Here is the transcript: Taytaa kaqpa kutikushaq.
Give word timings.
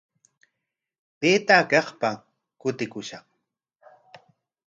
Taytaa 1.19 1.63
kaqpa 1.71 2.09
kutikushaq. 2.61 3.25